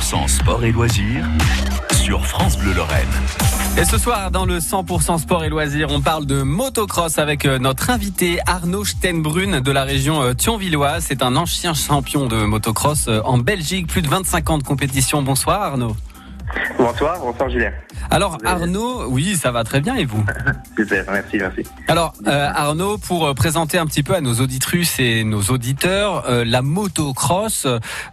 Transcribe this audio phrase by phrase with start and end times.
[0.00, 1.26] 100% sport et loisirs
[1.92, 3.06] sur France Bleu Lorraine.
[3.76, 7.58] Et ce soir, dans le 100% sport et loisirs, on parle de motocross avec euh,
[7.58, 11.04] notre invité Arnaud Stenbrun de la région euh, Thionvilloise.
[11.06, 15.22] C'est un ancien champion de motocross euh, en Belgique, plus de 25 ans de compétition.
[15.22, 15.94] Bonsoir Arnaud.
[16.78, 17.72] Bonsoir, bonsoir Julien.
[18.10, 20.24] Alors Arnaud, oui, ça va très bien et vous?
[20.76, 21.62] Super, merci, merci.
[21.88, 26.28] Alors euh, Arnaud, pour euh, présenter un petit peu à nos auditrices et nos auditeurs,
[26.28, 27.66] euh, la motocross,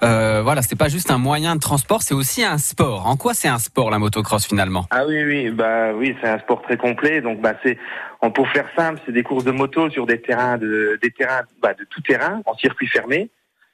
[0.04, 3.08] euh, voilà, c'est pas juste un moyen de transport, c'est aussi un sport.
[3.08, 4.86] En quoi c'est un sport la motocross finalement?
[4.92, 7.22] Ah oui, oui, bah oui, c'est un sport très complet.
[7.22, 7.78] Donc bah c'est,
[8.22, 11.42] en- pour faire simple, c'est des courses de moto sur des terrains de, des terrains,
[11.62, 13.30] bah, de tout terrain, en circuit fermé,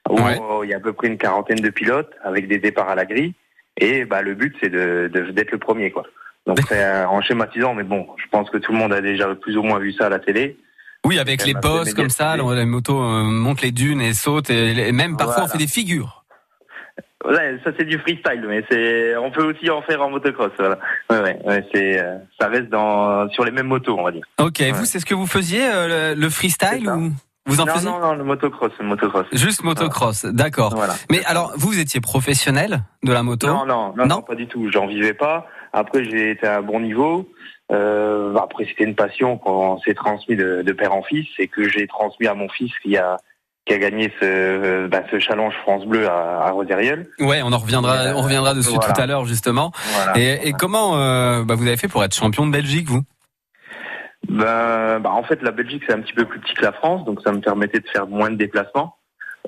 [0.09, 0.38] où Ouais.
[0.64, 3.06] il y a à peu près une quarantaine de pilotes avec des départs à la
[3.06, 3.34] grille.
[3.77, 6.04] Et bah le but c'est de, d'être le premier, quoi.
[6.45, 9.34] Donc c'est euh, en schématisant, mais bon, je pense que tout le monde a déjà
[9.36, 10.58] plus ou moins vu ça à la télé.
[11.05, 15.17] Oui, avec les bosses comme ça, motos euh, montent les dunes et sautent, et même
[15.17, 16.23] parfois on fait des figures.
[17.26, 20.52] Ouais, ça c'est du freestyle, mais c'est, on peut aussi en faire en motocross.
[20.59, 20.78] Voilà.
[21.09, 24.26] Ouais, ouais, ouais, c'est, euh, ça reste dans sur les mêmes motos, on va dire.
[24.39, 27.14] Ok, vous c'est ce que vous faisiez, euh, le, le freestyle ou?
[27.45, 29.25] Vous en non, faisiez non, non, le motocross, le motocross.
[29.33, 30.73] Juste motocross, d'accord.
[30.75, 30.94] Voilà.
[31.11, 34.47] Mais alors, vous, étiez professionnel de la moto Non, non, non, Non non, pas du
[34.47, 34.69] tout.
[34.72, 35.45] J'en vivais pas.
[35.73, 37.30] Après, j'ai été à un bon niveau.
[37.71, 41.67] Euh, après, c'était une passion qu'on s'est transmis de, de père en fils et que
[41.67, 43.17] j'ai transmis à mon fils qui a
[43.66, 47.08] qui a gagné ce, bah, ce challenge France Bleu à, à Rosériol.
[47.21, 48.94] Ouais, on en reviendra, Euh, on reviendra dessus voilà.
[48.94, 49.71] tout à l'heure justement.
[49.94, 50.19] Voilà.
[50.19, 53.03] Et, et comment euh, bah, vous avez fait pour être champion de Belgique, vous?
[54.34, 57.06] Ben, bah, en fait, la Belgique, c'est un petit peu plus petit que la France,
[57.06, 58.95] donc ça me permettait de faire moins de déplacements.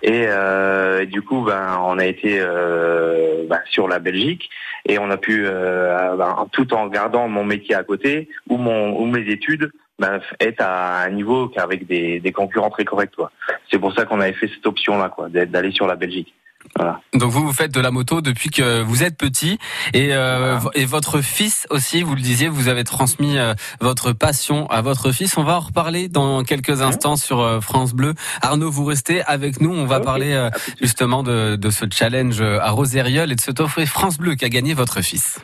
[0.03, 4.49] Et, euh, du coup, ben, on a été euh, ben, sur la Belgique
[4.85, 8.95] et on a pu, euh, ben, tout en gardant mon métier à côté ou, mon,
[8.99, 13.15] ou mes études, ben, être à un niveau avec des, des concurrents très corrects.
[13.15, 13.31] quoi.
[13.71, 16.35] C'est pour ça qu'on avait fait cette option-là, quoi, d'être- d'aller sur la Belgique.
[16.75, 16.99] Voilà.
[17.13, 19.57] Donc vous, vous faites de la moto depuis que vous êtes petit
[19.93, 20.77] et, euh, Voilà.
[20.77, 25.11] et votre fils aussi, vous le disiez, vous avez transmis euh, votre passion à votre
[25.11, 25.37] fils.
[25.37, 28.13] On va en reparler dans quelques instants sur euh, France Bleu.
[28.41, 29.71] Arnaud, vous restez avec nous.
[29.73, 30.49] On va parler euh,
[30.81, 34.73] justement de, de ce challenge à Rosériol et de ce trophée France Bleu qu'a gagné
[34.73, 35.39] votre fils.